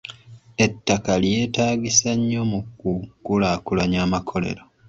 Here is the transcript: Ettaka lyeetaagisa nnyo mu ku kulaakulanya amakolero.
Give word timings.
Ettaka 0.65 1.11
lyeetaagisa 1.21 2.09
nnyo 2.17 2.41
mu 2.51 2.59
ku 2.79 2.91
kulaakulanya 3.25 3.99
amakolero. 4.05 4.63